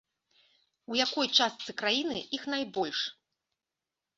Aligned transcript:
У 0.93 0.97
якой 1.05 1.27
частцы 1.37 1.75
краіны 1.81 2.25
іх 2.39 2.43
найбольш? 2.55 2.99